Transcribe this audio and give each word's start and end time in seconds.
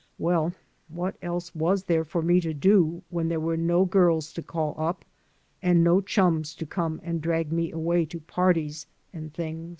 Well, 0.17 0.53
what 0.87 1.15
else 1.21 1.53
was 1.53 1.83
there 1.83 2.03
for 2.03 2.23
me 2.23 2.41
to 2.41 2.55
do 2.55 3.03
when 3.11 3.29
there 3.29 3.39
were 3.39 3.55
no 3.55 3.85
girls 3.85 4.33
to 4.33 4.41
call 4.41 4.73
up 4.79 5.05
and 5.61 5.83
no 5.83 6.01
chums 6.01 6.55
to 6.55 6.65
come 6.65 6.99
and 7.03 7.21
drag 7.21 7.51
me 7.51 7.71
away 7.71 8.05
to 8.05 8.19
parties 8.19 8.87
and 9.13 9.31
things? 9.31 9.69